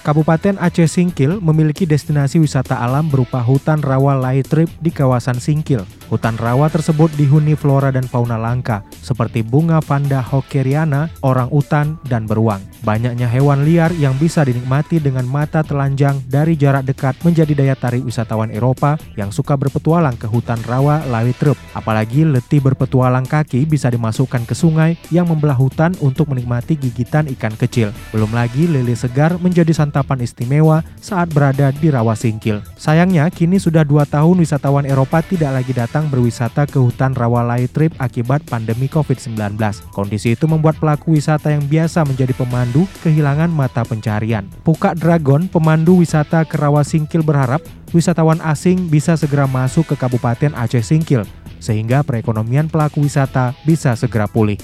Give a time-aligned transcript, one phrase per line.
[0.00, 5.84] Kabupaten Aceh Singkil memiliki destinasi wisata alam berupa hutan rawa Lai Trip di kawasan Singkil.
[6.08, 12.24] Hutan rawa tersebut dihuni flora dan fauna langka, seperti bunga vanda hokeriana, orang utan, dan
[12.24, 12.64] beruang.
[12.80, 18.00] Banyaknya hewan liar yang bisa dinikmati dengan mata telanjang dari jarak dekat menjadi daya tarik
[18.00, 21.04] wisatawan Eropa yang suka berpetualang ke hutan rawa
[21.36, 21.60] Trup.
[21.76, 27.52] Apalagi letih berpetualang kaki bisa dimasukkan ke sungai yang membelah hutan untuk menikmati gigitan ikan
[27.52, 27.92] kecil.
[28.16, 32.64] Belum lagi lele segar menjadi santapan istimewa saat berada di rawa Singkil.
[32.80, 37.92] Sayangnya, kini sudah dua tahun wisatawan Eropa tidak lagi datang berwisata ke hutan Rawalai Trip
[38.00, 39.60] akibat pandemi COVID-19.
[39.92, 42.69] Kondisi itu membuat pelaku wisata yang biasa menjadi pemandu
[43.02, 44.46] kehilangan mata pencarian.
[44.62, 50.54] Puka Dragon, pemandu wisata ke Rawa Singkil berharap wisatawan asing bisa segera masuk ke Kabupaten
[50.54, 51.26] Aceh Singkil
[51.60, 54.56] sehingga perekonomian pelaku wisata bisa segera pulih.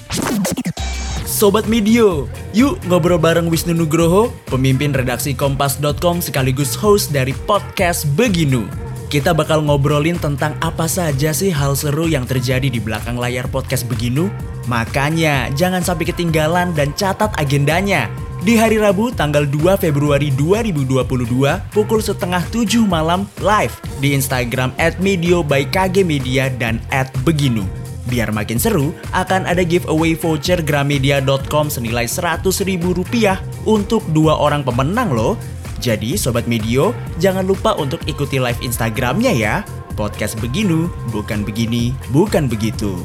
[1.27, 8.86] Sobat Medio, yuk ngobrol bareng Wisnu Nugroho, pemimpin redaksi Kompas.com sekaligus host dari podcast Beginu.
[9.17, 13.89] Kita bakal ngobrolin tentang apa saja sih hal seru yang terjadi di belakang layar podcast
[13.89, 14.29] beginu.
[14.69, 18.13] Makanya jangan sampai ketinggalan dan catat agendanya.
[18.45, 21.01] Di hari Rabu tanggal 2 Februari 2022
[21.73, 23.73] pukul setengah 7 malam live
[24.05, 27.65] di Instagram at Medio by KG Media dan at Beginu.
[28.13, 34.61] Biar makin seru, akan ada giveaway voucher gramedia.com senilai 100 ribu rupiah untuk dua orang
[34.61, 35.35] pemenang loh
[35.79, 39.55] jadi Sobat Medio, jangan lupa untuk ikuti live Instagramnya ya.
[39.97, 43.01] Podcast Beginu, bukan begini, bukan begitu.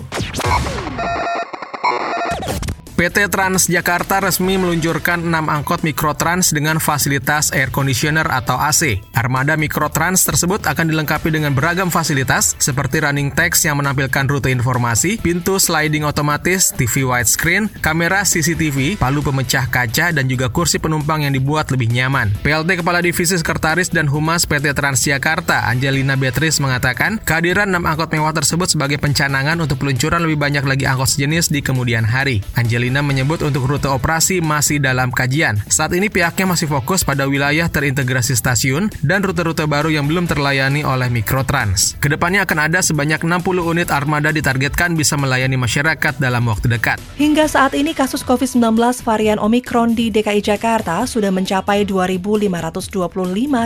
[3.02, 9.02] PT Transjakarta resmi meluncurkan 6 angkot Mikrotrans dengan fasilitas air conditioner atau AC.
[9.18, 15.18] Armada Mikrotrans tersebut akan dilengkapi dengan beragam fasilitas seperti running text yang menampilkan rute informasi,
[15.18, 21.34] pintu sliding otomatis, TV widescreen, kamera CCTV, palu pemecah kaca, dan juga kursi penumpang yang
[21.34, 22.30] dibuat lebih nyaman.
[22.46, 28.38] PLT Kepala Divisi Sekretaris dan Humas PT Transjakarta, Angelina Beatrice mengatakan, kehadiran 6 angkot mewah
[28.38, 32.46] tersebut sebagai pencanangan untuk peluncuran lebih banyak lagi angkot sejenis di kemudian hari.
[32.54, 35.60] Angelina Menyebut untuk rute operasi masih dalam kajian.
[35.68, 40.84] Saat ini pihaknya masih fokus pada wilayah terintegrasi stasiun dan rute-rute baru yang belum terlayani
[40.84, 42.00] oleh Mikrotrans.
[42.00, 46.98] Ke depannya akan ada sebanyak 60 unit armada ditargetkan bisa melayani masyarakat dalam waktu dekat.
[47.22, 53.06] Hingga saat ini kasus COVID-19 varian Omikron di DKI Jakarta sudah mencapai 2.525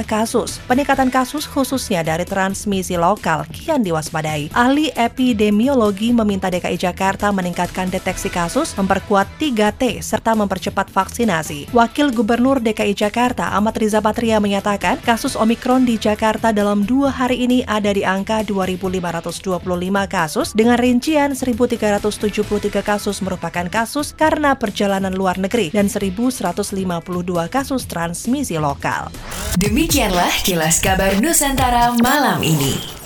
[0.03, 0.59] kasus.
[0.68, 4.52] Peningkatan kasus khususnya dari transmisi lokal kian diwaspadai.
[4.52, 11.71] Ahli epidemiologi meminta DKI Jakarta meningkatkan deteksi kasus, memperkuat memperkuat 3T serta mempercepat vaksinasi.
[11.71, 17.47] Wakil Gubernur DKI Jakarta Ahmad Riza Patria menyatakan kasus Omikron di Jakarta dalam dua hari
[17.47, 19.63] ini ada di angka 2.525
[20.11, 26.35] kasus dengan rincian 1.373 kasus merupakan kasus karena perjalanan luar negeri dan 1.152
[27.47, 29.07] kasus transmisi lokal.
[29.55, 33.04] Demikianlah kilas kabar Nusantara malam ini.